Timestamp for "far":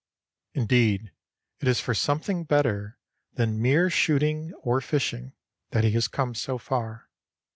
6.57-7.07